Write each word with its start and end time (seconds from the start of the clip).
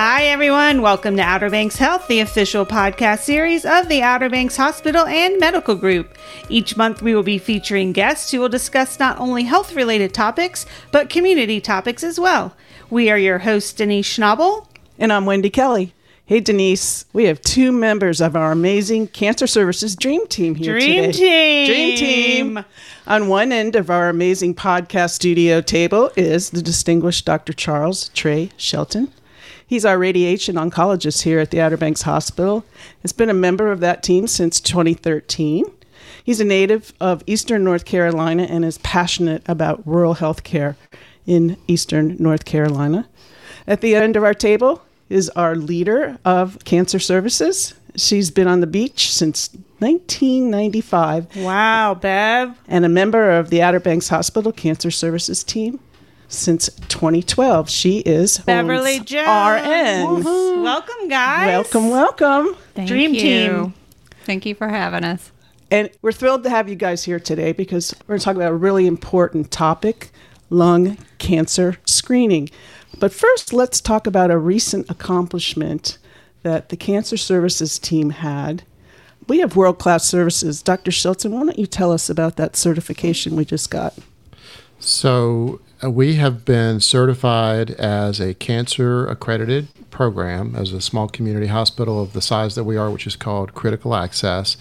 Hi, 0.00 0.26
everyone. 0.26 0.80
Welcome 0.80 1.16
to 1.16 1.22
Outer 1.22 1.50
Banks 1.50 1.74
Health, 1.74 2.06
the 2.06 2.20
official 2.20 2.64
podcast 2.64 3.18
series 3.22 3.64
of 3.64 3.88
the 3.88 4.00
Outer 4.00 4.28
Banks 4.28 4.56
Hospital 4.56 5.04
and 5.06 5.40
Medical 5.40 5.74
Group. 5.74 6.16
Each 6.48 6.76
month, 6.76 7.02
we 7.02 7.16
will 7.16 7.24
be 7.24 7.36
featuring 7.36 7.90
guests 7.90 8.30
who 8.30 8.38
will 8.38 8.48
discuss 8.48 9.00
not 9.00 9.18
only 9.18 9.42
health 9.42 9.74
related 9.74 10.14
topics, 10.14 10.66
but 10.92 11.10
community 11.10 11.60
topics 11.60 12.04
as 12.04 12.20
well. 12.20 12.54
We 12.88 13.10
are 13.10 13.18
your 13.18 13.40
hosts, 13.40 13.72
Denise 13.72 14.06
Schnabel. 14.06 14.68
And 15.00 15.12
I'm 15.12 15.26
Wendy 15.26 15.50
Kelly. 15.50 15.94
Hey, 16.26 16.38
Denise, 16.38 17.04
we 17.12 17.24
have 17.24 17.40
two 17.40 17.72
members 17.72 18.20
of 18.20 18.36
our 18.36 18.52
amazing 18.52 19.08
Cancer 19.08 19.48
Services 19.48 19.96
Dream 19.96 20.28
Team 20.28 20.54
here 20.54 20.78
Dream 20.78 21.10
today. 21.10 21.66
Team. 21.66 21.66
Dream 21.66 22.54
Team. 22.54 22.64
On 23.08 23.26
one 23.26 23.50
end 23.50 23.74
of 23.74 23.90
our 23.90 24.08
amazing 24.08 24.54
podcast 24.54 25.10
studio 25.10 25.60
table 25.60 26.12
is 26.14 26.50
the 26.50 26.62
distinguished 26.62 27.24
Dr. 27.24 27.52
Charles 27.52 28.10
Trey 28.10 28.52
Shelton. 28.56 29.12
He's 29.68 29.84
our 29.84 29.98
radiation 29.98 30.56
oncologist 30.56 31.22
here 31.24 31.38
at 31.38 31.50
the 31.50 31.60
Outer 31.60 31.76
Banks 31.76 32.02
Hospital. 32.02 32.64
Has 33.02 33.12
been 33.12 33.28
a 33.28 33.34
member 33.34 33.70
of 33.70 33.80
that 33.80 34.02
team 34.02 34.26
since 34.26 34.60
2013. 34.60 35.64
He's 36.24 36.40
a 36.40 36.44
native 36.44 36.94
of 37.00 37.22
Eastern 37.26 37.64
North 37.64 37.84
Carolina 37.84 38.44
and 38.44 38.64
is 38.64 38.78
passionate 38.78 39.42
about 39.46 39.86
rural 39.86 40.14
health 40.14 40.42
care 40.42 40.76
in 41.26 41.58
Eastern 41.66 42.16
North 42.18 42.46
Carolina. 42.46 43.08
At 43.66 43.82
the 43.82 43.94
end 43.94 44.16
of 44.16 44.24
our 44.24 44.32
table 44.32 44.82
is 45.10 45.28
our 45.30 45.54
leader 45.54 46.18
of 46.24 46.64
cancer 46.64 46.98
services. 46.98 47.74
She's 47.94 48.30
been 48.30 48.48
on 48.48 48.60
the 48.60 48.66
beach 48.66 49.12
since 49.12 49.50
1995 49.80 51.36
Wow, 51.36 51.94
Bev. 51.94 52.58
and 52.68 52.84
a 52.86 52.88
member 52.88 53.30
of 53.32 53.50
the 53.50 53.60
Outer 53.60 53.80
Banks 53.80 54.08
Hospital 54.08 54.50
Cancer 54.52 54.90
Services 54.90 55.44
team 55.44 55.78
since 56.28 56.68
2012. 56.88 57.68
She 57.68 57.98
is 57.98 58.38
Beverly 58.38 58.98
Holmes 58.98 59.06
Jones. 59.06 60.24
RN. 60.24 60.62
Welcome, 60.62 61.08
guys. 61.08 61.48
Welcome, 61.48 61.90
welcome. 61.90 62.56
Thank 62.74 62.88
Dream 62.88 63.14
you. 63.14 63.20
team. 63.20 63.74
Thank 64.24 64.46
you 64.46 64.54
for 64.54 64.68
having 64.68 65.04
us. 65.04 65.32
And 65.70 65.90
we're 66.00 66.12
thrilled 66.12 66.44
to 66.44 66.50
have 66.50 66.68
you 66.68 66.76
guys 66.76 67.04
here 67.04 67.20
today 67.20 67.52
because 67.52 67.94
we're 68.02 68.14
going 68.14 68.18
to 68.20 68.24
talk 68.24 68.36
about 68.36 68.52
a 68.52 68.56
really 68.56 68.86
important 68.86 69.50
topic 69.50 70.10
lung 70.50 70.96
cancer 71.18 71.76
screening. 71.84 72.48
But 72.98 73.12
first, 73.12 73.52
let's 73.52 73.80
talk 73.80 74.06
about 74.06 74.30
a 74.30 74.38
recent 74.38 74.88
accomplishment 74.90 75.98
that 76.42 76.70
the 76.70 76.76
Cancer 76.76 77.16
Services 77.16 77.78
team 77.78 78.10
had. 78.10 78.62
We 79.28 79.40
have 79.40 79.56
world 79.56 79.78
class 79.78 80.06
services. 80.06 80.62
Dr. 80.62 80.90
Shelton, 80.90 81.32
why 81.32 81.44
don't 81.44 81.58
you 81.58 81.66
tell 81.66 81.92
us 81.92 82.08
about 82.08 82.36
that 82.36 82.56
certification 82.56 83.36
we 83.36 83.44
just 83.44 83.70
got? 83.70 83.94
So, 84.78 85.60
Uh, 85.82 85.90
we 85.90 86.16
have 86.16 86.44
been 86.44 86.80
certified 86.80 87.70
as 87.72 88.18
a 88.18 88.34
cancer 88.34 89.06
accredited 89.06 89.68
program 89.90 90.56
as 90.56 90.72
a 90.72 90.80
small 90.80 91.08
community 91.08 91.46
hospital 91.46 92.02
of 92.02 92.14
the 92.14 92.20
size 92.20 92.56
that 92.56 92.64
we 92.64 92.76
are, 92.76 92.90
which 92.90 93.06
is 93.06 93.14
called 93.14 93.54
Critical 93.54 93.94
Access. 93.94 94.56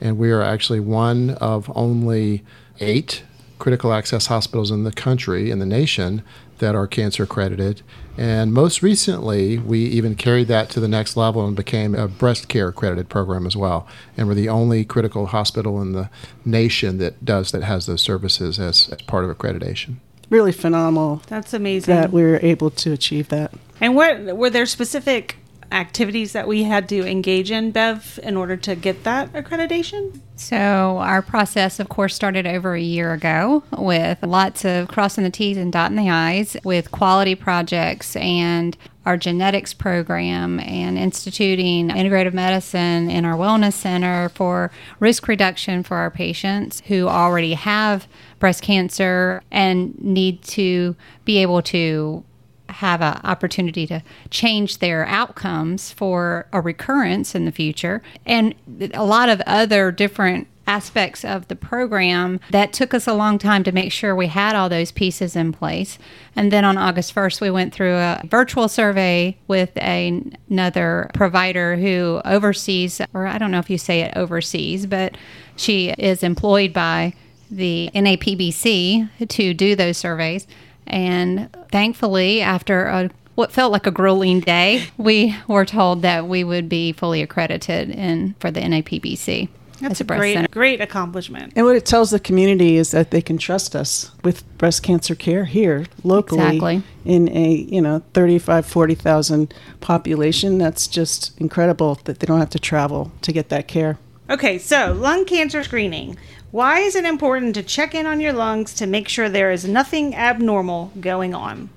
And 0.00 0.18
we 0.18 0.30
are 0.30 0.42
actually 0.42 0.78
one 0.78 1.30
of 1.30 1.70
only 1.74 2.44
eight 2.78 3.24
critical 3.58 3.92
access 3.92 4.26
hospitals 4.26 4.70
in 4.70 4.84
the 4.84 4.92
country, 4.92 5.50
in 5.50 5.58
the 5.58 5.66
nation, 5.66 6.22
that 6.58 6.76
are 6.76 6.86
cancer 6.86 7.24
accredited. 7.24 7.82
And 8.16 8.52
most 8.52 8.82
recently, 8.82 9.58
we 9.58 9.80
even 9.80 10.14
carried 10.14 10.46
that 10.48 10.70
to 10.70 10.80
the 10.80 10.86
next 10.86 11.16
level 11.16 11.44
and 11.44 11.56
became 11.56 11.96
a 11.96 12.06
breast 12.06 12.48
care 12.48 12.68
accredited 12.68 13.08
program 13.08 13.46
as 13.48 13.56
well. 13.56 13.86
And 14.16 14.28
we're 14.28 14.34
the 14.34 14.48
only 14.48 14.84
critical 14.84 15.26
hospital 15.26 15.82
in 15.82 15.92
the 15.92 16.08
nation 16.44 16.98
that 16.98 17.24
does 17.24 17.50
that 17.50 17.64
has 17.64 17.86
those 17.86 18.02
services 18.02 18.60
as, 18.60 18.88
as 18.90 19.02
part 19.02 19.24
of 19.24 19.36
accreditation. 19.36 19.96
Really 20.32 20.52
phenomenal 20.52 21.20
That's 21.26 21.52
amazing. 21.52 21.94
that 21.94 22.10
we 22.10 22.22
were 22.22 22.40
able 22.42 22.70
to 22.70 22.92
achieve 22.92 23.28
that. 23.28 23.52
And 23.82 23.94
what 23.94 24.34
were 24.34 24.48
there 24.48 24.64
specific 24.64 25.36
activities 25.70 26.32
that 26.32 26.48
we 26.48 26.62
had 26.62 26.88
to 26.88 27.06
engage 27.06 27.50
in, 27.50 27.70
Bev, 27.70 28.18
in 28.22 28.36
order 28.36 28.56
to 28.56 28.74
get 28.74 29.04
that 29.04 29.32
accreditation? 29.34 30.20
So, 30.36 30.98
our 30.98 31.20
process, 31.20 31.78
of 31.78 31.88
course, 31.88 32.14
started 32.14 32.46
over 32.46 32.74
a 32.74 32.80
year 32.80 33.12
ago 33.12 33.62
with 33.76 34.22
lots 34.22 34.64
of 34.64 34.88
crossing 34.88 35.24
the 35.24 35.30
T's 35.30 35.58
and 35.58 35.70
dotting 35.70 35.96
the 35.96 36.10
I's 36.10 36.56
with 36.64 36.90
quality 36.90 37.34
projects 37.34 38.16
and 38.16 38.76
our 39.04 39.16
genetics 39.16 39.74
program 39.74 40.60
and 40.60 40.98
instituting 40.98 41.88
integrative 41.88 42.32
medicine 42.32 43.10
in 43.10 43.24
our 43.24 43.36
wellness 43.36 43.72
center 43.74 44.28
for 44.30 44.70
risk 45.00 45.28
reduction 45.28 45.82
for 45.82 45.96
our 45.96 46.10
patients 46.10 46.82
who 46.86 47.08
already 47.08 47.54
have 47.54 48.06
breast 48.38 48.62
cancer 48.62 49.42
and 49.50 49.98
need 50.00 50.42
to 50.42 50.94
be 51.24 51.38
able 51.38 51.62
to 51.62 52.24
have 52.68 53.02
an 53.02 53.20
opportunity 53.24 53.86
to 53.86 54.02
change 54.30 54.78
their 54.78 55.06
outcomes 55.06 55.92
for 55.92 56.46
a 56.52 56.60
recurrence 56.60 57.34
in 57.34 57.44
the 57.44 57.52
future, 57.52 58.02
and 58.24 58.54
a 58.94 59.04
lot 59.04 59.28
of 59.28 59.40
other 59.46 59.92
different 59.92 60.48
aspects 60.72 61.22
of 61.22 61.48
the 61.48 61.56
program 61.56 62.40
that 62.50 62.72
took 62.72 62.94
us 62.94 63.06
a 63.06 63.12
long 63.12 63.38
time 63.38 63.62
to 63.62 63.72
make 63.72 63.92
sure 63.92 64.16
we 64.16 64.28
had 64.28 64.56
all 64.56 64.70
those 64.70 64.90
pieces 64.90 65.36
in 65.36 65.52
place. 65.52 65.98
And 66.34 66.50
then 66.50 66.64
on 66.64 66.78
August 66.78 67.14
1st, 67.14 67.42
we 67.42 67.50
went 67.50 67.74
through 67.74 67.94
a 67.94 68.22
virtual 68.24 68.68
survey 68.68 69.36
with 69.48 69.76
a, 69.76 70.22
another 70.48 71.10
provider 71.12 71.76
who 71.76 72.22
oversees, 72.24 73.02
or 73.12 73.26
I 73.26 73.36
don't 73.36 73.50
know 73.50 73.58
if 73.58 73.68
you 73.68 73.76
say 73.76 74.00
it 74.00 74.16
oversees, 74.16 74.86
but 74.86 75.14
she 75.56 75.90
is 75.98 76.22
employed 76.22 76.72
by 76.72 77.12
the 77.50 77.90
NAPBC 77.94 79.28
to 79.28 79.52
do 79.52 79.76
those 79.76 79.98
surveys. 79.98 80.46
And 80.86 81.54
thankfully, 81.70 82.40
after 82.40 82.86
a, 82.86 83.10
what 83.34 83.52
felt 83.52 83.72
like 83.72 83.86
a 83.86 83.90
grueling 83.90 84.40
day, 84.40 84.86
we 84.96 85.36
were 85.46 85.66
told 85.66 86.00
that 86.00 86.26
we 86.26 86.44
would 86.44 86.70
be 86.70 86.92
fully 86.92 87.20
accredited 87.20 87.90
in 87.90 88.34
for 88.40 88.50
the 88.50 88.60
NAPBC. 88.60 89.50
That's 89.82 90.00
a 90.00 90.04
great, 90.04 90.34
center. 90.34 90.48
great 90.48 90.80
accomplishment. 90.80 91.52
And 91.56 91.66
what 91.66 91.76
it 91.76 91.84
tells 91.84 92.10
the 92.10 92.20
community 92.20 92.76
is 92.76 92.90
that 92.92 93.10
they 93.10 93.20
can 93.20 93.38
trust 93.38 93.74
us 93.74 94.10
with 94.22 94.46
breast 94.58 94.82
cancer 94.82 95.14
care 95.14 95.44
here 95.44 95.86
locally 96.04 96.40
Exactly. 96.56 96.82
in 97.04 97.28
a, 97.28 97.54
you 97.54 97.80
know, 97.80 98.02
35, 98.14 98.64
40,000 98.64 99.52
population. 99.80 100.58
That's 100.58 100.86
just 100.86 101.38
incredible 101.40 101.98
that 102.04 102.20
they 102.20 102.26
don't 102.26 102.38
have 102.38 102.50
to 102.50 102.58
travel 102.58 103.12
to 103.22 103.32
get 103.32 103.48
that 103.48 103.68
care. 103.68 103.98
Okay, 104.30 104.56
so 104.58 104.92
lung 104.92 105.24
cancer 105.24 105.62
screening. 105.62 106.16
Why 106.52 106.80
is 106.80 106.94
it 106.94 107.04
important 107.04 107.54
to 107.54 107.62
check 107.62 107.94
in 107.94 108.06
on 108.06 108.20
your 108.20 108.32
lungs 108.32 108.74
to 108.74 108.86
make 108.86 109.08
sure 109.08 109.28
there 109.28 109.50
is 109.50 109.66
nothing 109.66 110.14
abnormal 110.14 110.92
going 111.00 111.34
on? 111.34 111.70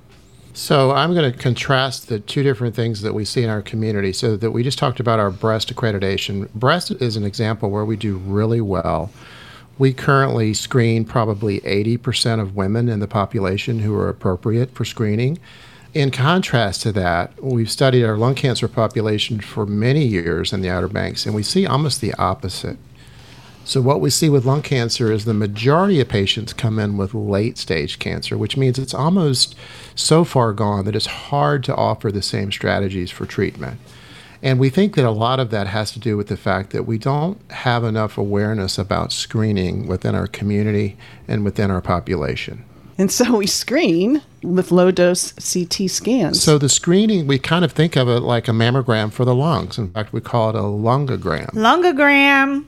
So 0.56 0.92
I'm 0.92 1.14
going 1.14 1.30
to 1.30 1.38
contrast 1.38 2.08
the 2.08 2.18
two 2.18 2.42
different 2.42 2.76
things 2.76 3.02
that 3.02 3.14
we 3.14 3.26
see 3.26 3.44
in 3.44 3.50
our 3.50 3.62
community. 3.62 4.14
So 4.14 4.38
that 4.38 4.52
we 4.52 4.64
just 4.64 4.78
talked 4.78 5.02
about 5.02 5.20
our 5.20 5.30
breast 5.30 5.74
accreditation. 5.74 6.50
Breast 6.54 6.92
is 6.92 7.18
an 7.18 7.26
example 7.26 7.70
where 7.70 7.84
we 7.84 7.98
do 7.98 8.16
really 8.16 8.62
well. 8.62 9.12
We 9.78 9.92
currently 9.92 10.54
screen 10.54 11.04
probably 11.04 11.60
80% 11.60 12.40
of 12.40 12.56
women 12.56 12.88
in 12.88 13.02
the 13.02 13.08
population 13.08 13.80
who 13.80 13.94
are 13.96 14.08
appropriate 14.08 14.74
for 14.74 14.86
screening. 14.86 15.40
In 15.94 16.10
contrast 16.10 16.82
to 16.84 16.94
that, 16.94 17.34
we've 17.44 17.70
studied 17.70 18.06
our 18.06 18.16
lung 18.16 18.36
cancer 18.36 18.70
population 18.70 19.42
for 19.42 19.66
many 19.66 20.06
years 20.06 20.54
in 20.54 20.62
the 20.62 20.70
Outer 20.70 20.88
Banks, 20.88 21.26
and 21.26 21.36
we 21.36 21.44
see 21.44 21.66
almost 21.66 22.00
the 22.00 22.14
opposite. 22.14 22.78
So, 23.66 23.82
what 23.82 24.00
we 24.00 24.12
see 24.12 24.30
with 24.30 24.46
lung 24.46 24.62
cancer 24.62 25.12
is 25.12 25.26
the 25.26 25.34
majority 25.34 26.00
of 26.00 26.08
patients 26.08 26.54
come 26.54 26.78
in 26.78 26.98
with 26.98 27.16
late 27.16 27.58
stage 27.58 27.98
cancer, 27.98 28.38
which 28.38 28.56
means 28.56 28.78
it's 28.78 28.94
almost 28.94 29.56
so 29.96 30.24
far 30.24 30.54
gone 30.54 30.86
that 30.86 30.96
it's 30.96 31.08
hard 31.08 31.64
to 31.64 31.76
offer 31.76 32.12
the 32.12 32.22
same 32.22 32.52
strategies 32.52 33.10
for 33.10 33.26
treatment. 33.26 33.80
And 34.44 34.60
we 34.60 34.70
think 34.70 34.94
that 34.94 35.06
a 35.06 35.10
lot 35.10 35.40
of 35.40 35.50
that 35.50 35.66
has 35.66 35.90
to 35.94 36.00
do 36.00 36.16
with 36.16 36.28
the 36.28 36.38
fact 36.38 36.70
that 36.70 36.84
we 36.84 37.00
don't 37.00 37.40
have 37.52 37.84
enough 37.84 38.20
awareness 38.20 38.78
about 38.78 39.12
screening 39.12 39.88
within 39.88 40.14
our 40.14 40.28
community 40.28 40.96
and 41.28 41.44
within 41.44 41.72
our 41.72 41.82
population. 41.82 42.64
And 43.00 43.12
so 43.12 43.38
we 43.38 43.48
screen 43.48 44.22
with 44.42 44.72
low 44.72 44.92
dose 44.92 45.34
CT 45.34 45.90
scans. 45.90 46.42
So, 46.42 46.58
the 46.58 46.70
screening, 46.70 47.28
we 47.28 47.40
kind 47.40 47.66
of 47.66 47.72
think 47.72 47.96
of 47.96 48.08
it 48.08 48.22
like 48.22 48.48
a 48.48 48.52
mammogram 48.52 49.12
for 49.12 49.26
the 49.26 49.36
lungs. 49.36 49.78
In 49.78 49.90
fact, 49.90 50.14
we 50.14 50.22
call 50.22 50.52
it 50.52 50.56
a 50.56 50.60
lungogram. 50.60 51.50
Lungogram. 51.50 52.66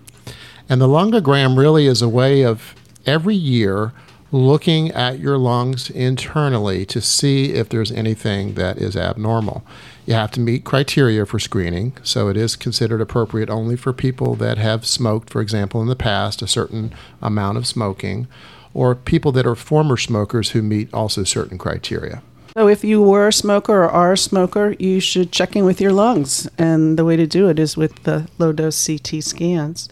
And 0.70 0.82
the 0.82 0.88
lungogram 0.88 1.58
really 1.58 1.88
is 1.88 2.02
a 2.02 2.10
way 2.10 2.42
of 2.44 2.76
every 3.06 3.36
year 3.36 3.94
looking 4.32 4.92
at 4.92 5.20
your 5.20 5.38
lungs 5.38 5.90
internally 5.90 6.86
to 6.86 7.00
see 7.00 7.54
if 7.54 7.70
there's 7.70 7.92
anything 7.92 8.56
that 8.56 8.78
is 8.78 8.98
abnormal. 8.98 9.64
You 10.06 10.14
have 10.16 10.32
to 10.32 10.42
meet 10.42 10.66
criteria 10.66 11.26
for 11.26 11.40
screening, 11.40 11.96
so 12.04 12.28
it 12.28 12.36
is 12.36 12.58
considered 12.58 13.00
appropriate 13.00 13.50
only 13.50 13.78
for 13.78 13.94
people 13.94 14.36
that 14.36 14.58
have 14.58 14.86
smoked, 14.86 15.30
for 15.30 15.42
example, 15.42 15.82
in 15.82 15.88
the 15.88 15.96
past, 15.96 16.42
a 16.42 16.48
certain 16.48 16.94
amount 17.22 17.58
of 17.58 17.68
smoking, 17.68 18.28
or 18.74 18.96
people 18.96 19.32
that 19.32 19.48
are 19.48 19.56
former 19.56 19.96
smokers 19.96 20.52
who 20.52 20.62
meet 20.62 20.94
also 20.94 21.24
certain 21.24 21.58
criteria. 21.58 22.22
So 22.58 22.68
if 22.68 22.84
you 22.84 23.04
were 23.04 23.28
a 23.28 23.34
smoker 23.34 23.84
or 23.84 23.88
are 23.88 24.14
a 24.14 24.18
smoker, 24.18 24.76
you 24.80 25.00
should 25.00 25.32
check 25.32 25.56
in 25.56 25.64
with 25.64 25.80
your 25.80 25.94
lungs. 25.94 26.50
And 26.58 26.98
the 26.98 27.06
way 27.06 27.16
to 27.16 27.28
do 27.28 27.50
it 27.50 27.60
is 27.60 27.78
with 27.78 28.02
the 28.02 28.28
low 28.40 28.52
dose 28.52 28.84
CT 28.84 29.24
scans. 29.24 29.88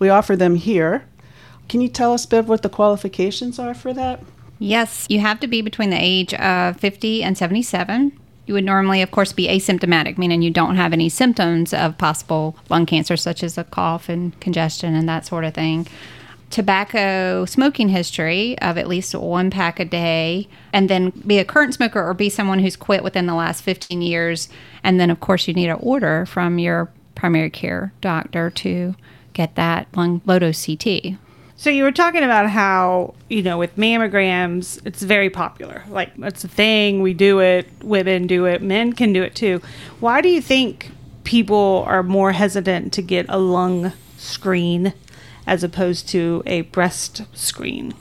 We 0.00 0.08
offer 0.08 0.34
them 0.34 0.56
here. 0.56 1.04
Can 1.68 1.80
you 1.80 1.86
tell 1.86 2.12
us, 2.12 2.26
Bev, 2.26 2.48
what 2.48 2.62
the 2.62 2.68
qualifications 2.68 3.60
are 3.60 3.72
for 3.72 3.94
that? 3.94 4.20
Yes, 4.58 5.06
you 5.08 5.20
have 5.20 5.38
to 5.38 5.46
be 5.46 5.62
between 5.62 5.90
the 5.90 5.96
age 5.96 6.34
of 6.34 6.76
50 6.80 7.22
and 7.22 7.38
77. 7.38 8.18
You 8.46 8.54
would 8.54 8.64
normally, 8.64 9.00
of 9.00 9.12
course, 9.12 9.32
be 9.32 9.46
asymptomatic, 9.46 10.18
meaning 10.18 10.42
you 10.42 10.50
don't 10.50 10.74
have 10.74 10.92
any 10.92 11.08
symptoms 11.08 11.72
of 11.72 11.98
possible 11.98 12.56
lung 12.68 12.84
cancer, 12.84 13.16
such 13.16 13.44
as 13.44 13.56
a 13.56 13.62
cough 13.62 14.08
and 14.08 14.38
congestion 14.40 14.96
and 14.96 15.08
that 15.08 15.24
sort 15.24 15.44
of 15.44 15.54
thing. 15.54 15.86
Tobacco 16.50 17.44
smoking 17.44 17.88
history 17.88 18.58
of 18.60 18.78
at 18.78 18.88
least 18.88 19.14
one 19.14 19.50
pack 19.50 19.78
a 19.78 19.84
day, 19.84 20.48
and 20.72 20.88
then 20.88 21.10
be 21.10 21.38
a 21.38 21.44
current 21.44 21.74
smoker 21.74 22.02
or 22.02 22.14
be 22.14 22.30
someone 22.30 22.58
who's 22.58 22.76
quit 22.76 23.04
within 23.04 23.26
the 23.26 23.34
last 23.34 23.62
15 23.62 24.00
years. 24.00 24.48
And 24.82 24.98
then, 24.98 25.10
of 25.10 25.20
course, 25.20 25.46
you 25.46 25.54
need 25.54 25.68
an 25.68 25.78
order 25.80 26.24
from 26.26 26.58
your 26.58 26.90
primary 27.14 27.50
care 27.50 27.92
doctor 28.00 28.48
to 28.50 28.94
get 29.32 29.54
that 29.56 29.88
lung 29.94 30.22
low 30.24 30.38
dose 30.38 30.64
CT. 30.64 31.18
So 31.56 31.70
you 31.70 31.82
were 31.82 31.92
talking 31.92 32.22
about 32.22 32.48
how, 32.48 33.14
you 33.28 33.42
know, 33.42 33.58
with 33.58 33.74
mammograms, 33.76 34.80
it's 34.86 35.02
very 35.02 35.28
popular. 35.28 35.82
Like 35.88 36.12
it's 36.18 36.44
a 36.44 36.48
thing, 36.48 37.02
we 37.02 37.14
do 37.14 37.40
it, 37.40 37.68
women 37.82 38.28
do 38.28 38.44
it, 38.44 38.62
men 38.62 38.92
can 38.92 39.12
do 39.12 39.24
it 39.24 39.34
too. 39.34 39.60
Why 39.98 40.20
do 40.20 40.28
you 40.28 40.40
think 40.40 40.92
people 41.24 41.84
are 41.88 42.04
more 42.04 42.30
hesitant 42.30 42.92
to 42.92 43.02
get 43.02 43.26
a 43.28 43.38
lung 43.38 43.92
screen 44.18 44.94
as 45.48 45.64
opposed 45.64 46.08
to 46.10 46.42
a 46.46 46.60
breast 46.60 47.22
screen? 47.32 47.94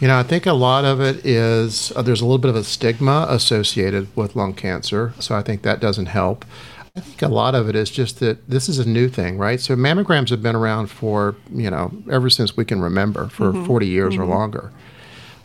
You 0.00 0.08
know, 0.08 0.18
I 0.18 0.24
think 0.24 0.46
a 0.46 0.52
lot 0.52 0.84
of 0.84 1.00
it 1.00 1.24
is 1.24 1.92
uh, 1.94 2.02
there's 2.02 2.20
a 2.20 2.24
little 2.24 2.38
bit 2.38 2.48
of 2.48 2.56
a 2.56 2.64
stigma 2.64 3.26
associated 3.28 4.14
with 4.16 4.34
lung 4.34 4.52
cancer, 4.52 5.14
so 5.20 5.36
I 5.36 5.42
think 5.42 5.62
that 5.62 5.78
doesn't 5.78 6.06
help. 6.06 6.44
I 6.96 7.00
think 7.00 7.22
a 7.22 7.28
lot 7.28 7.54
of 7.54 7.68
it 7.68 7.76
is 7.76 7.90
just 7.90 8.20
that 8.20 8.48
this 8.48 8.68
is 8.68 8.78
a 8.78 8.88
new 8.88 9.08
thing, 9.08 9.36
right? 9.36 9.60
So 9.60 9.76
mammograms 9.76 10.30
have 10.30 10.42
been 10.42 10.56
around 10.56 10.86
for, 10.86 11.36
you 11.52 11.70
know, 11.70 11.92
ever 12.10 12.30
since 12.30 12.56
we 12.56 12.64
can 12.64 12.80
remember, 12.80 13.28
for 13.28 13.52
mm-hmm. 13.52 13.66
40 13.66 13.86
years 13.86 14.14
mm-hmm. 14.14 14.22
or 14.22 14.26
longer. 14.26 14.72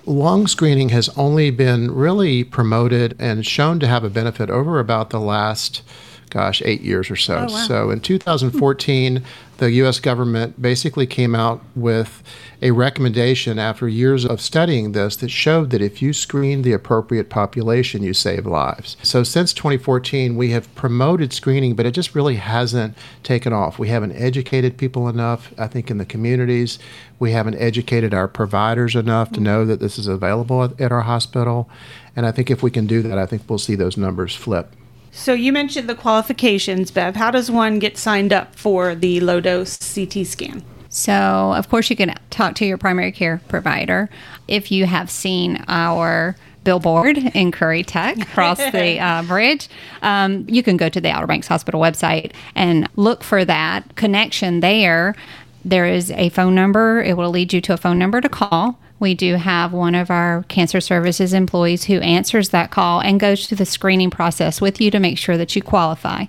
Lung 0.06 0.48
screening 0.48 0.90
has 0.90 1.10
only 1.18 1.52
been 1.52 1.92
really 1.94 2.44
promoted 2.44 3.16
and 3.20 3.46
shown 3.46 3.80
to 3.82 3.88
have 3.88 4.04
a 4.04 4.10
benefit 4.10 4.50
over 4.50 4.80
about 4.80 5.10
the 5.10 5.20
last 5.20 5.84
gosh, 6.32 6.62
eight 6.66 6.82
years 6.82 7.12
or 7.12 7.16
so. 7.16 7.46
Oh, 7.48 7.54
wow. 7.54 7.68
So 7.68 7.92
in 7.92 8.00
2014, 8.00 9.24
the 9.58 9.72
U.S. 9.74 10.00
government 10.00 10.60
basically 10.60 11.06
came 11.06 11.36
out 11.36 11.62
with 11.76 12.24
a 12.64 12.72
recommendation 12.72 13.60
after 13.60 13.88
years 13.88 14.26
of 14.26 14.42
studying 14.42 14.94
this 14.94 15.16
that 15.18 15.30
showed 15.30 15.70
that 15.70 15.84
if 15.84 16.02
you 16.02 16.14
screen 16.14 16.64
the 16.64 16.74
appropriate 16.74 17.30
population, 17.30 18.02
you 18.02 18.14
save 18.14 18.48
lives. 18.48 18.98
So 19.04 19.22
since 19.22 19.54
2014, 19.54 20.36
we 20.36 20.50
have 20.50 20.74
promoted 20.74 21.32
screening, 21.32 21.76
but 21.76 21.86
it 21.86 21.92
just 21.92 22.16
really 22.16 22.38
hasn't 22.38 22.98
taken 23.22 23.54
off. 23.54 23.78
We 23.78 23.90
haven't 23.90 24.14
educated 24.14 24.78
people 24.78 25.08
enough, 25.08 25.54
I 25.60 25.68
think, 25.68 25.92
in 25.92 26.00
the 26.00 26.06
communities. 26.06 26.80
We 27.20 27.34
haven't 27.34 27.56
educated 27.56 28.16
our 28.16 28.28
providers 28.28 28.96
enough 28.96 29.30
to 29.30 29.36
mm-hmm. 29.36 29.44
know 29.44 29.66
that 29.66 29.80
this 29.80 30.00
is 30.00 30.08
available 30.08 30.64
at, 30.64 30.82
at 30.82 30.92
our 30.92 31.02
hospital. 31.02 31.70
And 32.16 32.26
I 32.26 32.32
think 32.32 32.50
if 32.50 32.64
we 32.64 32.72
can 32.72 32.88
do 32.88 33.04
that, 33.04 33.20
I 33.20 33.28
think 33.28 33.44
we'll 33.48 33.60
see 33.60 33.76
those 33.76 33.96
numbers 33.96 34.34
flip. 34.34 34.74
So 35.12 35.34
you 35.34 35.52
mentioned 35.52 35.90
the 35.90 35.96
qualifications, 35.96 36.90
Bev. 36.90 37.16
How 37.16 37.32
does 37.32 37.52
one 37.52 37.80
get 37.80 37.98
signed 37.98 38.32
up 38.32 38.56
for 38.56 38.96
the 38.96 39.20
low 39.20 39.42
dose 39.42 39.78
CT 39.78 40.26
scan? 40.26 40.64
So, 40.88 41.54
of 41.54 41.70
course, 41.70 41.90
you 41.90 41.96
can 41.96 42.16
talk 42.30 42.56
to 42.56 42.66
your 42.66 42.78
primary 42.78 43.12
care 43.12 43.42
provider. 43.48 44.10
If 44.48 44.72
you 44.72 44.86
have 44.86 45.10
seen 45.10 45.64
our 45.68 46.36
billboard 46.64 47.18
in 47.18 47.52
Currituck 47.52 48.22
across 48.22 48.58
the 48.72 49.00
uh, 49.00 49.24
bridge, 49.24 49.70
um, 50.02 50.46
you 50.50 50.64
can 50.64 50.78
go 50.78 50.90
to 50.90 51.00
the 51.00 51.10
Outer 51.10 51.28
Banks 51.28 51.48
Hospital 51.48 51.80
website 51.80 52.34
and 52.56 52.90
look 52.96 53.24
for 53.24 53.46
that 53.46 53.96
connection 53.96 54.60
there. 54.60 55.16
There 55.64 55.86
is 55.86 56.12
a 56.12 56.30
phone 56.30 56.56
number, 56.56 57.02
it 57.02 57.16
will 57.16 57.30
lead 57.30 57.54
you 57.54 57.62
to 57.62 57.74
a 57.74 57.78
phone 57.78 58.00
number 58.00 58.20
to 58.20 58.30
call 58.30 58.78
we 59.02 59.16
do 59.16 59.36
have 59.36 59.74
one 59.74 59.96
of 59.96 60.10
our 60.10 60.46
cancer 60.48 60.80
services 60.80 61.34
employees 61.34 61.84
who 61.86 61.96
answers 62.00 62.50
that 62.50 62.70
call 62.70 63.02
and 63.02 63.20
goes 63.20 63.48
through 63.48 63.58
the 63.58 63.66
screening 63.66 64.12
process 64.12 64.62
with 64.62 64.80
you 64.80 64.92
to 64.92 65.00
make 65.00 65.18
sure 65.18 65.38
that 65.38 65.56
you 65.56 65.62
qualify. 65.62 66.26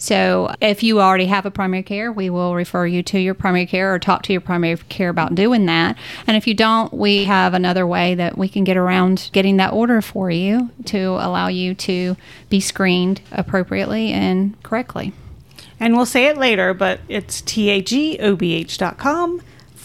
So, 0.00 0.54
if 0.60 0.84
you 0.84 1.00
already 1.00 1.26
have 1.26 1.44
a 1.44 1.50
primary 1.50 1.82
care, 1.82 2.12
we 2.12 2.30
will 2.30 2.54
refer 2.54 2.86
you 2.86 3.02
to 3.04 3.18
your 3.18 3.34
primary 3.34 3.66
care 3.66 3.92
or 3.92 3.98
talk 3.98 4.22
to 4.24 4.32
your 4.32 4.40
primary 4.40 4.76
care 4.88 5.08
about 5.08 5.34
doing 5.34 5.66
that. 5.66 5.96
And 6.26 6.36
if 6.36 6.46
you 6.46 6.54
don't, 6.54 6.92
we 6.92 7.24
have 7.24 7.52
another 7.54 7.84
way 7.86 8.14
that 8.14 8.38
we 8.38 8.48
can 8.48 8.62
get 8.62 8.76
around 8.76 9.30
getting 9.32 9.56
that 9.56 9.72
order 9.72 10.00
for 10.00 10.30
you 10.30 10.70
to 10.86 10.98
allow 10.98 11.48
you 11.48 11.74
to 11.74 12.16
be 12.48 12.60
screened 12.60 13.20
appropriately 13.32 14.12
and 14.12 14.60
correctly. 14.62 15.12
And 15.80 15.96
we'll 15.96 16.06
say 16.06 16.26
it 16.26 16.36
later, 16.36 16.74
but 16.74 17.00
it's 17.08 17.42
tagobh.com 17.42 18.22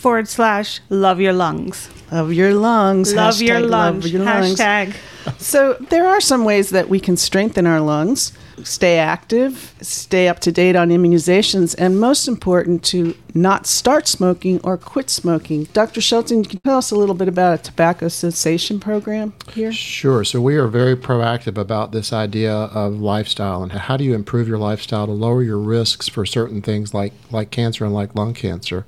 forward 0.03 0.27
slash 0.27 0.81
love 0.89 1.21
your 1.21 1.31
lungs. 1.31 1.89
Love 2.11 2.33
your 2.33 2.53
lungs. 2.53 3.13
Love 3.13 3.41
your 3.41 3.61
lungs. 3.61 4.03
Love 4.03 4.11
your 4.11 4.23
lungs. 4.23 4.59
Hashtag. 4.59 4.95
So 5.37 5.77
there 5.89 6.05
are 6.05 6.19
some 6.19 6.43
ways 6.43 6.71
that 6.71 6.89
we 6.89 6.99
can 6.99 7.15
strengthen 7.15 7.65
our 7.65 7.79
lungs, 7.79 8.33
stay 8.63 8.99
active, 8.99 9.73
stay 9.79 10.27
up 10.27 10.39
to 10.39 10.51
date 10.51 10.75
on 10.75 10.89
immunizations, 10.89 11.73
and 11.77 12.01
most 12.01 12.27
important, 12.27 12.83
to 12.83 13.15
not 13.33 13.65
start 13.65 14.09
smoking 14.09 14.59
or 14.65 14.77
quit 14.77 15.09
smoking. 15.09 15.63
Dr. 15.71 16.01
Shelton, 16.01 16.43
can 16.43 16.51
you 16.51 16.59
tell 16.59 16.77
us 16.77 16.91
a 16.91 16.95
little 16.97 17.15
bit 17.15 17.29
about 17.29 17.57
a 17.57 17.63
tobacco 17.63 18.09
cessation 18.09 18.81
program 18.81 19.33
here? 19.53 19.71
Sure. 19.71 20.25
So 20.25 20.41
we 20.41 20.57
are 20.57 20.67
very 20.67 20.97
proactive 20.97 21.57
about 21.57 21.93
this 21.93 22.11
idea 22.11 22.53
of 22.53 22.99
lifestyle 22.99 23.63
and 23.63 23.71
how 23.71 23.95
do 23.95 24.03
you 24.03 24.13
improve 24.13 24.49
your 24.49 24.57
lifestyle 24.57 25.05
to 25.05 25.13
lower 25.13 25.41
your 25.41 25.59
risks 25.59 26.09
for 26.09 26.25
certain 26.25 26.61
things 26.61 26.93
like 26.93 27.13
like 27.31 27.51
cancer 27.51 27.85
and 27.85 27.93
like 27.93 28.13
lung 28.15 28.33
cancer. 28.33 28.83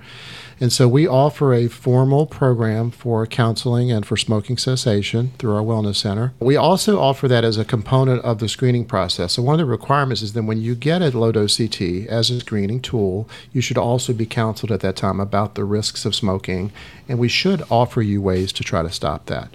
And 0.59 0.71
so 0.71 0.87
we 0.87 1.05
offer 1.05 1.53
a 1.53 1.67
formal 1.67 2.25
program 2.25 2.89
for 2.89 3.25
counseling 3.27 3.91
and 3.91 4.05
for 4.05 4.15
smoking 4.15 4.57
cessation 4.57 5.33
through 5.37 5.53
our 5.53 5.61
Wellness 5.61 5.95
Center. 5.95 6.33
We 6.39 6.55
also 6.55 6.99
offer 6.99 7.27
that 7.27 7.43
as 7.43 7.57
a 7.57 7.65
component 7.65 8.23
of 8.23 8.39
the 8.39 8.47
screening 8.47 8.85
process. 8.85 9.33
So 9.33 9.41
one 9.41 9.55
of 9.55 9.59
the 9.59 9.65
requirements 9.65 10.21
is 10.21 10.31
that 10.33 10.43
when 10.43 10.61
you 10.61 10.75
get 10.75 11.01
a 11.01 11.17
low 11.17 11.33
dose 11.33 11.57
CT 11.57 12.07
as 12.07 12.29
a 12.29 12.39
screening 12.39 12.79
tool, 12.81 13.27
you 13.51 13.59
should 13.59 13.77
also 13.77 14.13
be 14.13 14.25
counseled 14.25 14.71
at 14.71 14.79
that 14.79 14.95
time 14.95 15.19
about 15.19 15.55
the 15.55 15.65
risks 15.65 16.05
of 16.05 16.15
smoking, 16.15 16.71
and 17.09 17.19
we 17.19 17.27
should 17.27 17.61
offer 17.69 18.01
you 18.01 18.21
ways 18.21 18.53
to 18.53 18.63
try 18.63 18.81
to 18.81 18.91
stop 18.91 19.25
that. 19.25 19.49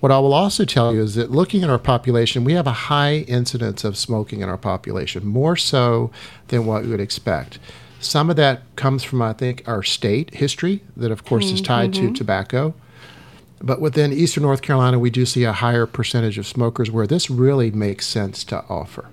What 0.00 0.10
I 0.10 0.18
will 0.18 0.32
also 0.32 0.64
tell 0.64 0.94
you 0.94 1.02
is 1.02 1.14
that 1.14 1.30
looking 1.30 1.62
at 1.62 1.68
our 1.68 1.78
population, 1.78 2.42
we 2.42 2.54
have 2.54 2.66
a 2.66 2.72
high 2.72 3.16
incidence 3.28 3.84
of 3.84 3.98
smoking 3.98 4.40
in 4.40 4.48
our 4.48 4.56
population, 4.56 5.26
more 5.26 5.56
so 5.56 6.10
than 6.48 6.64
what 6.64 6.84
you 6.84 6.90
would 6.90 7.00
expect. 7.00 7.58
Some 8.00 8.30
of 8.30 8.36
that 8.36 8.62
comes 8.76 9.04
from, 9.04 9.20
I 9.20 9.34
think, 9.34 9.62
our 9.68 9.82
state 9.82 10.34
history, 10.34 10.82
that 10.96 11.10
of 11.10 11.24
course 11.24 11.46
mm-hmm. 11.46 11.54
is 11.54 11.62
tied 11.62 11.92
to 11.94 12.00
mm-hmm. 12.00 12.14
tobacco. 12.14 12.74
But 13.62 13.80
within 13.80 14.12
Eastern 14.12 14.42
North 14.42 14.62
Carolina, 14.62 14.98
we 14.98 15.10
do 15.10 15.26
see 15.26 15.44
a 15.44 15.52
higher 15.52 15.84
percentage 15.86 16.38
of 16.38 16.46
smokers 16.46 16.90
where 16.90 17.06
this 17.06 17.28
really 17.28 17.70
makes 17.70 18.06
sense 18.06 18.42
to 18.44 18.64
offer. 18.70 19.08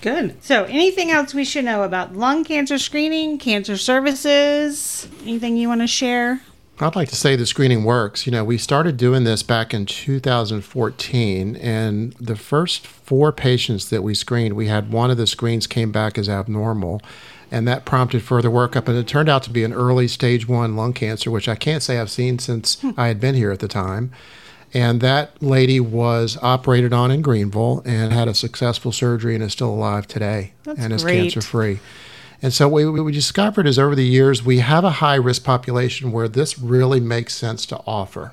Good. 0.00 0.42
So, 0.44 0.62
anything 0.64 1.10
else 1.10 1.34
we 1.34 1.44
should 1.44 1.64
know 1.64 1.82
about 1.82 2.14
lung 2.14 2.44
cancer 2.44 2.78
screening, 2.78 3.38
cancer 3.38 3.76
services? 3.76 5.08
Anything 5.22 5.56
you 5.56 5.66
want 5.66 5.80
to 5.80 5.88
share? 5.88 6.40
I'd 6.78 6.94
like 6.94 7.08
to 7.08 7.16
say 7.16 7.34
the 7.34 7.46
screening 7.46 7.82
works. 7.82 8.24
You 8.24 8.30
know, 8.30 8.44
we 8.44 8.56
started 8.56 8.96
doing 8.96 9.24
this 9.24 9.42
back 9.42 9.74
in 9.74 9.84
2014, 9.84 11.56
and 11.56 12.12
the 12.12 12.36
first 12.36 12.86
four 12.86 13.32
patients 13.32 13.90
that 13.90 14.04
we 14.04 14.14
screened, 14.14 14.54
we 14.54 14.68
had 14.68 14.92
one 14.92 15.10
of 15.10 15.16
the 15.16 15.26
screens 15.26 15.66
came 15.66 15.90
back 15.90 16.16
as 16.16 16.28
abnormal 16.28 17.02
and 17.50 17.66
that 17.66 17.84
prompted 17.84 18.22
further 18.22 18.50
workup. 18.50 18.88
And 18.88 18.96
it 18.96 19.06
turned 19.06 19.28
out 19.28 19.42
to 19.44 19.50
be 19.50 19.64
an 19.64 19.72
early 19.72 20.08
stage 20.08 20.48
one 20.48 20.76
lung 20.76 20.92
cancer, 20.92 21.30
which 21.30 21.48
I 21.48 21.54
can't 21.54 21.82
say 21.82 21.98
I've 21.98 22.10
seen 22.10 22.38
since 22.38 22.80
hmm. 22.80 22.90
I 22.96 23.08
had 23.08 23.20
been 23.20 23.34
here 23.34 23.50
at 23.50 23.60
the 23.60 23.68
time. 23.68 24.12
And 24.74 25.00
that 25.00 25.42
lady 25.42 25.80
was 25.80 26.36
operated 26.42 26.92
on 26.92 27.10
in 27.10 27.22
Greenville 27.22 27.82
and 27.86 28.12
had 28.12 28.28
a 28.28 28.34
successful 28.34 28.92
surgery 28.92 29.34
and 29.34 29.42
is 29.42 29.52
still 29.52 29.70
alive 29.70 30.06
today 30.06 30.52
That's 30.64 30.78
and 30.78 30.92
is 30.92 31.02
great. 31.02 31.22
cancer 31.22 31.40
free. 31.40 31.80
And 32.42 32.52
so 32.52 32.68
what 32.68 32.84
we 32.84 33.12
discovered 33.12 33.66
is 33.66 33.78
over 33.78 33.94
the 33.94 34.06
years, 34.06 34.44
we 34.44 34.58
have 34.58 34.84
a 34.84 34.90
high 34.90 35.16
risk 35.16 35.42
population 35.42 36.12
where 36.12 36.28
this 36.28 36.58
really 36.58 37.00
makes 37.00 37.34
sense 37.34 37.66
to 37.66 37.80
offer. 37.86 38.32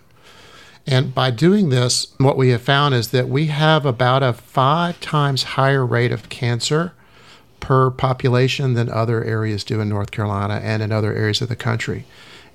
And 0.85 1.15
by 1.15 1.31
doing 1.31 1.69
this, 1.69 2.13
what 2.19 2.37
we 2.37 2.49
have 2.49 2.61
found 2.61 2.93
is 2.93 3.09
that 3.09 3.27
we 3.27 3.47
have 3.47 3.85
about 3.85 4.21
a 4.21 4.33
five 4.33 4.99
times 4.99 5.43
higher 5.43 5.83
rate 5.83 6.11
of 6.11 6.29
cancer 6.29 6.93
per 7.65 7.89
population 7.89 8.75
than 8.75 8.87
other 8.91 9.23
areas 9.23 9.63
do 9.63 9.81
in 9.81 9.89
North 9.89 10.11
Carolina 10.11 10.61
and 10.63 10.83
in 10.83 10.91
other 10.91 11.11
areas 11.15 11.41
of 11.41 11.49
the 11.49 11.55
country. 11.55 12.05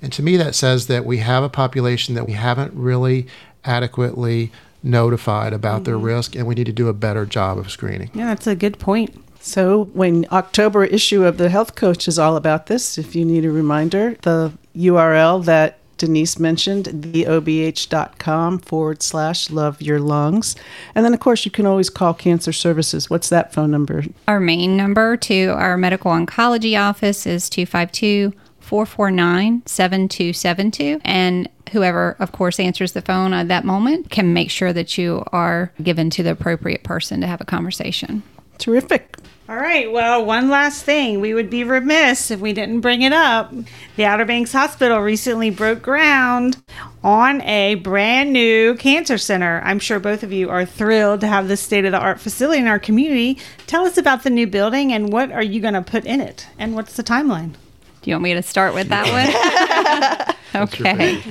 And 0.01 0.09
to 0.13 0.23
me, 0.23 0.37
that 0.37 0.55
says 0.55 0.87
that 0.87 1.03
we 1.03 1.17
have 1.17 1.43
a 1.43 1.49
population 1.49 2.15
that 2.15 2.25
we 2.25 2.31
haven't 2.31 2.73
really 2.73 3.27
adequately 3.65 4.53
notified 4.81 5.51
about 5.51 5.75
mm-hmm. 5.75 5.83
their 5.83 5.97
risk, 5.97 6.33
and 6.33 6.47
we 6.47 6.55
need 6.55 6.67
to 6.67 6.71
do 6.71 6.87
a 6.87 6.93
better 6.93 7.25
job 7.25 7.57
of 7.57 7.69
screening. 7.69 8.09
Yeah, 8.13 8.27
that's 8.27 8.47
a 8.47 8.55
good 8.55 8.79
point. 8.79 9.21
So, 9.41 9.89
when 9.91 10.27
October 10.31 10.85
issue 10.85 11.25
of 11.25 11.37
the 11.37 11.49
Health 11.49 11.75
Coach 11.75 12.07
is 12.07 12.17
all 12.17 12.37
about 12.37 12.67
this, 12.67 12.97
if 12.97 13.13
you 13.13 13.25
need 13.25 13.43
a 13.43 13.51
reminder, 13.51 14.15
the 14.21 14.53
URL 14.77 15.43
that 15.43 15.77
Denise 15.97 16.39
mentioned, 16.39 16.85
theobh.com 16.85 18.59
forward 18.59 19.03
slash 19.03 19.49
love 19.49 19.81
your 19.81 19.99
lungs. 19.99 20.55
And 20.95 21.05
then, 21.05 21.13
of 21.13 21.19
course, 21.19 21.45
you 21.45 21.51
can 21.51 21.65
always 21.65 21.89
call 21.89 22.13
Cancer 22.13 22.51
Services. 22.51 23.09
What's 23.09 23.29
that 23.29 23.53
phone 23.53 23.71
number? 23.71 24.03
Our 24.27 24.39
main 24.39 24.75
number 24.75 25.17
to 25.17 25.49
our 25.49 25.77
medical 25.77 26.11
oncology 26.11 26.79
office 26.79 27.25
is 27.25 27.49
252 27.49 28.33
449 28.59 29.63
7272. 29.65 31.01
And 31.03 31.49
whoever, 31.71 32.15
of 32.19 32.31
course, 32.31 32.59
answers 32.59 32.93
the 32.93 33.01
phone 33.01 33.33
at 33.33 33.47
that 33.49 33.65
moment 33.65 34.09
can 34.09 34.33
make 34.33 34.49
sure 34.49 34.73
that 34.73 34.97
you 34.97 35.23
are 35.31 35.71
given 35.83 36.09
to 36.11 36.23
the 36.23 36.31
appropriate 36.31 36.83
person 36.83 37.21
to 37.21 37.27
have 37.27 37.41
a 37.41 37.45
conversation. 37.45 38.23
Terrific. 38.57 39.17
All 39.51 39.57
right. 39.57 39.91
Well, 39.91 40.23
one 40.23 40.49
last 40.49 40.85
thing. 40.85 41.19
We 41.19 41.33
would 41.33 41.49
be 41.49 41.65
remiss 41.65 42.31
if 42.31 42.39
we 42.39 42.53
didn't 42.53 42.79
bring 42.79 43.01
it 43.01 43.11
up. 43.11 43.53
The 43.97 44.05
Outer 44.05 44.23
Banks 44.23 44.53
Hospital 44.53 45.01
recently 45.01 45.49
broke 45.49 45.81
ground 45.81 46.63
on 47.03 47.41
a 47.41 47.75
brand 47.75 48.31
new 48.31 48.75
cancer 48.75 49.17
center. 49.17 49.59
I'm 49.65 49.77
sure 49.77 49.99
both 49.99 50.23
of 50.23 50.31
you 50.31 50.49
are 50.49 50.63
thrilled 50.63 51.19
to 51.19 51.27
have 51.27 51.49
this 51.49 51.59
state 51.59 51.83
of 51.83 51.91
the 51.91 51.99
art 51.99 52.21
facility 52.21 52.61
in 52.61 52.67
our 52.67 52.79
community. 52.79 53.39
Tell 53.67 53.83
us 53.83 53.97
about 53.97 54.23
the 54.23 54.29
new 54.29 54.47
building 54.47 54.93
and 54.93 55.11
what 55.11 55.33
are 55.33 55.43
you 55.43 55.59
going 55.59 55.73
to 55.73 55.81
put 55.81 56.05
in 56.05 56.21
it 56.21 56.47
and 56.57 56.73
what's 56.73 56.95
the 56.95 57.03
timeline? 57.03 57.55
Do 58.01 58.09
you 58.09 58.15
want 58.15 58.23
me 58.23 58.33
to 58.33 58.41
start 58.41 58.73
with 58.73 58.89
that 58.89 60.35
one? 60.53 60.63
okay. 60.63 61.23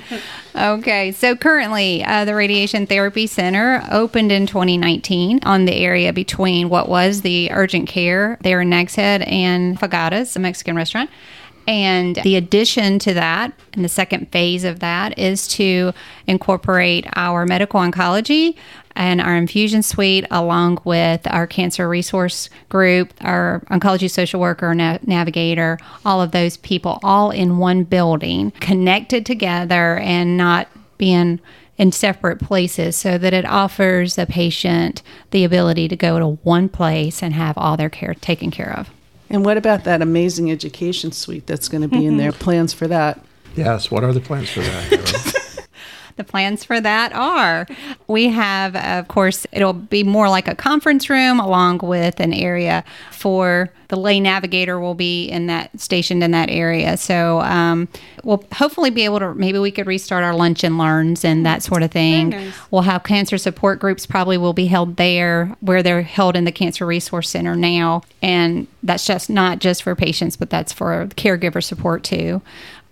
Okay. 0.54 1.12
So 1.12 1.36
currently, 1.36 2.04
uh, 2.04 2.24
the 2.24 2.34
Radiation 2.34 2.86
Therapy 2.86 3.26
Center 3.26 3.84
opened 3.90 4.30
in 4.30 4.46
2019 4.46 5.40
on 5.42 5.64
the 5.64 5.74
area 5.74 6.12
between 6.12 6.68
what 6.68 6.88
was 6.88 7.22
the 7.22 7.50
urgent 7.52 7.88
care 7.88 8.38
there 8.42 8.60
in 8.60 8.70
Nags 8.70 8.94
Head 8.94 9.22
and 9.22 9.78
Fagatas, 9.78 10.36
a 10.36 10.38
Mexican 10.38 10.76
restaurant. 10.76 11.10
And 11.66 12.16
the 12.16 12.36
addition 12.36 12.98
to 13.00 13.14
that, 13.14 13.52
and 13.72 13.84
the 13.84 13.88
second 13.88 14.32
phase 14.32 14.64
of 14.64 14.80
that, 14.80 15.18
is 15.18 15.46
to 15.48 15.92
incorporate 16.26 17.06
our 17.14 17.46
medical 17.46 17.80
oncology 17.80 18.56
and 18.96 19.20
our 19.20 19.36
infusion 19.36 19.82
suite, 19.82 20.26
along 20.30 20.78
with 20.84 21.26
our 21.30 21.46
cancer 21.46 21.88
resource 21.88 22.50
group, 22.68 23.14
our 23.20 23.62
oncology 23.70 24.10
social 24.10 24.40
worker, 24.40 24.74
na- 24.74 24.98
navigator, 25.02 25.78
all 26.04 26.20
of 26.20 26.32
those 26.32 26.56
people, 26.56 26.98
all 27.02 27.30
in 27.30 27.58
one 27.58 27.84
building, 27.84 28.50
connected 28.60 29.24
together 29.24 29.98
and 29.98 30.36
not 30.36 30.68
being 30.98 31.40
in 31.78 31.92
separate 31.92 32.38
places 32.40 32.94
so 32.94 33.16
that 33.16 33.32
it 33.32 33.46
offers 33.46 34.16
the 34.16 34.26
patient 34.26 35.02
the 35.30 35.44
ability 35.44 35.88
to 35.88 35.96
go 35.96 36.18
to 36.18 36.26
one 36.42 36.68
place 36.68 37.22
and 37.22 37.32
have 37.32 37.56
all 37.56 37.76
their 37.76 37.88
care 37.88 38.12
taken 38.12 38.50
care 38.50 38.76
of. 38.76 38.90
And 39.30 39.44
what 39.44 39.56
about 39.56 39.84
that 39.84 40.02
amazing 40.02 40.50
education 40.50 41.12
suite 41.12 41.46
that's 41.46 41.68
going 41.68 41.82
to 41.82 41.88
be 41.88 42.04
in 42.04 42.16
there? 42.16 42.32
Plans 42.40 42.72
for 42.72 42.88
that? 42.88 43.24
Yes. 43.56 43.90
What 43.90 44.04
are 44.04 44.12
the 44.12 44.20
plans 44.20 44.50
for 44.50 44.60
that? 44.60 45.26
The 46.20 46.24
plans 46.24 46.64
for 46.64 46.82
that 46.82 47.14
are 47.14 47.66
we 48.06 48.28
have, 48.28 48.76
of 48.76 49.08
course, 49.08 49.46
it'll 49.52 49.72
be 49.72 50.02
more 50.02 50.28
like 50.28 50.48
a 50.48 50.54
conference 50.54 51.08
room 51.08 51.40
along 51.40 51.78
with 51.78 52.20
an 52.20 52.34
area 52.34 52.84
for 53.10 53.72
the 53.88 53.96
lay 53.96 54.20
navigator 54.20 54.78
will 54.78 54.94
be 54.94 55.24
in 55.24 55.46
that 55.46 55.80
stationed 55.80 56.22
in 56.22 56.30
that 56.32 56.50
area. 56.50 56.98
So 56.98 57.40
um, 57.40 57.88
we'll 58.22 58.44
hopefully 58.52 58.90
be 58.90 59.06
able 59.06 59.18
to 59.20 59.34
maybe 59.34 59.58
we 59.58 59.70
could 59.70 59.86
restart 59.86 60.22
our 60.22 60.34
lunch 60.34 60.62
and 60.62 60.76
learns 60.76 61.24
and 61.24 61.46
that 61.46 61.62
sort 61.62 61.82
of 61.82 61.90
thing. 61.90 62.28
nice. 62.28 62.54
We'll 62.70 62.82
have 62.82 63.02
cancer 63.02 63.38
support 63.38 63.80
groups 63.80 64.04
probably 64.04 64.36
will 64.36 64.52
be 64.52 64.66
held 64.66 64.96
there 64.96 65.56
where 65.60 65.82
they're 65.82 66.02
held 66.02 66.36
in 66.36 66.44
the 66.44 66.52
Cancer 66.52 66.84
Resource 66.84 67.30
Center 67.30 67.56
now. 67.56 68.02
And 68.20 68.66
that's 68.82 69.06
just 69.06 69.30
not 69.30 69.58
just 69.58 69.82
for 69.82 69.94
patients, 69.94 70.36
but 70.36 70.50
that's 70.50 70.72
for 70.72 71.06
caregiver 71.16 71.64
support 71.64 72.04
too. 72.04 72.42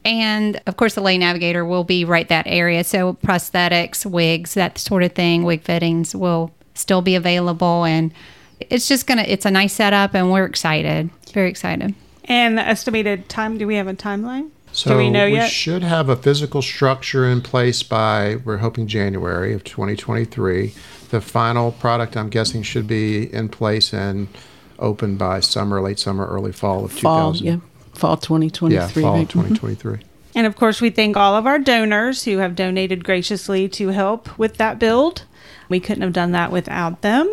And 0.09 0.59
of 0.67 0.79
course, 0.79 0.95
the 0.95 1.03
lay 1.03 1.19
navigator 1.19 1.67
will 1.67 1.85
be 1.85 2.07
right 2.07 2.27
that 2.31 2.47
area. 2.47 2.83
So 2.83 3.13
prosthetics, 3.23 4.07
wigs, 4.07 4.55
that 4.55 4.79
sort 4.79 5.03
of 5.03 5.13
thing, 5.13 5.45
wig 5.45 5.61
fittings 5.61 6.17
will 6.17 6.51
still 6.73 7.03
be 7.03 7.15
available. 7.15 7.85
And 7.85 8.15
it's 8.59 8.89
just 8.89 9.07
going 9.07 9.19
to, 9.19 9.31
it's 9.31 9.45
a 9.45 9.51
nice 9.51 9.75
setup 9.75 10.15
and 10.15 10.33
we're 10.33 10.47
excited. 10.47 11.11
Very 11.35 11.51
excited. 11.51 11.95
And 12.25 12.57
the 12.57 12.63
estimated 12.63 13.29
time, 13.29 13.59
do 13.59 13.67
we 13.67 13.75
have 13.75 13.87
a 13.87 13.93
timeline? 13.93 14.49
So 14.73 14.93
do 14.93 14.97
we 14.97 15.11
know 15.11 15.27
yet? 15.27 15.51
should 15.51 15.83
have 15.83 16.09
a 16.09 16.17
physical 16.17 16.63
structure 16.63 17.27
in 17.27 17.43
place 17.43 17.83
by 17.83 18.37
we're 18.45 18.59
hoping 18.59 18.87
January 18.87 19.53
of 19.53 19.63
2023. 19.63 20.73
The 21.11 21.21
final 21.21 21.73
product 21.73 22.17
I'm 22.17 22.31
guessing 22.31 22.63
should 22.63 22.87
be 22.87 23.31
in 23.33 23.51
place 23.51 23.93
and 23.93 24.29
open 24.79 25.17
by 25.17 25.41
summer, 25.41 25.83
late 25.83 25.99
summer, 25.99 26.27
early 26.27 26.53
fall 26.53 26.87
of 26.87 26.93
Fall, 26.93 27.33
2000. 27.35 27.47
yeah. 27.47 27.57
Fall 27.99 28.17
2023. 28.17 28.75
Yeah, 28.75 28.89
fall 28.89 29.15
right? 29.15 29.29
Mm-hmm. 29.29 29.55
2023. 29.55 29.99
And 30.35 30.47
of 30.47 30.57
course, 30.57 30.81
we 30.81 30.91
thank 30.91 31.17
all 31.17 31.35
of 31.35 31.47
our 31.47 31.59
donors 31.59 32.25
who 32.25 32.39
have 32.39 32.55
donated 32.55 33.03
graciously 33.05 33.69
to 33.71 33.89
help 33.89 34.39
with 34.39 34.57
that 34.59 34.79
build. 34.79 35.25
We 35.69 35.81
couldn't 35.81 36.03
have 36.03 36.13
done 36.13 36.33
that 36.33 36.53
without 36.53 37.03
them. 37.03 37.29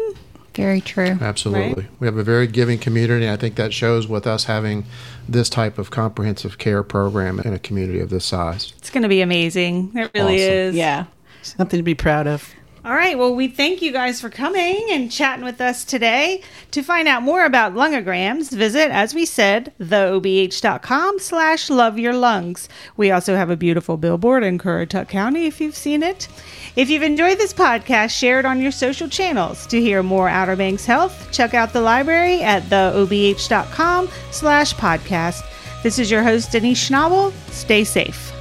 Very 0.56 0.80
true. 0.82 1.18
Absolutely. 1.22 1.88
We 2.00 2.08
have 2.08 2.18
a 2.18 2.24
very 2.24 2.48
giving 2.48 2.80
community. 2.80 3.26
And 3.26 3.34
I 3.34 3.38
think 3.38 3.56
that 3.56 3.74
shows 3.74 4.08
with 4.08 4.26
us 4.26 4.46
having 4.46 4.86
this 5.28 5.50
type 5.50 5.78
of 5.78 5.92
comprehensive 5.92 6.58
care 6.58 6.82
program 6.82 7.40
in 7.42 7.54
a 7.54 7.60
community 7.60 8.00
of 8.00 8.10
this 8.10 8.26
size. 8.26 8.74
It's 8.78 8.90
going 8.90 9.04
to 9.04 9.10
be 9.10 9.22
amazing. 9.22 9.92
It 9.96 10.12
really 10.16 10.36
Awesome. 10.36 10.54
is. 10.54 10.76
Yeah. 10.76 11.06
Something 11.42 11.78
to 11.78 11.84
be 11.84 11.94
proud 11.96 12.26
of. 12.26 12.54
All 12.86 12.94
right. 12.94 13.18
Well, 13.18 13.34
we 13.34 13.48
thank 13.48 13.82
you 13.82 13.92
guys 13.92 14.22
for 14.22 14.30
coming 14.30 14.86
and 14.92 15.12
chatting 15.12 15.44
with 15.44 15.60
us 15.60 15.84
today. 15.84 16.44
To 16.70 16.84
find 16.84 17.08
out 17.08 17.24
more 17.24 17.44
about 17.44 17.74
lungograms, 17.74 18.52
visit, 18.52 18.92
as 18.92 19.16
we 19.16 19.26
said, 19.26 19.74
theobh.com 19.80 21.18
slash 21.18 21.72
love 21.72 21.98
your 21.98 22.14
lungs. 22.14 22.70
We 22.96 23.10
also 23.10 23.36
have 23.36 23.50
a 23.50 23.58
beautiful 23.58 23.98
billboard 23.98 24.44
in 24.44 24.60
Currituck 24.60 25.10
County 25.10 25.48
if 25.48 25.60
you've 25.60 25.76
seen 25.76 26.04
it. 26.04 26.28
If 26.76 26.92
you've 26.92 27.02
enjoyed 27.02 27.40
this 27.40 27.54
podcast, 27.54 28.12
share 28.12 28.38
it 28.38 28.46
on 28.46 28.62
your 28.62 28.72
social 28.72 29.10
channels. 29.10 29.66
To 29.68 29.82
hear 29.82 30.04
more 30.04 30.30
Outer 30.30 30.56
Banks 30.56 30.86
Health, 30.86 31.30
check 31.32 31.56
out 31.56 31.74
the 31.74 31.82
library 31.82 32.44
at 32.44 32.62
theobh.com 32.64 34.10
slash 34.30 34.76
podcast. 34.76 35.42
This 35.82 35.98
is 35.98 36.12
your 36.12 36.22
host, 36.22 36.52
Denise 36.52 36.88
Schnabel. 36.88 37.34
Stay 37.50 37.84
safe. 37.84 38.35